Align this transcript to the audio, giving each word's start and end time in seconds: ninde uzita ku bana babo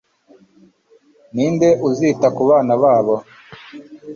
ninde 1.33 1.69
uzita 1.89 2.27
ku 2.35 2.41
bana 2.49 2.73
babo 2.81 3.15